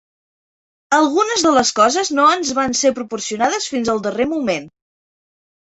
Algunes 0.99 1.43
de 1.47 1.51
les 1.57 1.71
coses 1.81 2.11
no 2.21 2.25
ens 2.37 2.53
van 2.63 2.73
ser 2.81 2.93
proporcionades 3.01 3.71
fins 3.75 3.93
al 3.95 4.03
darrer 4.09 4.29
moment 4.37 4.71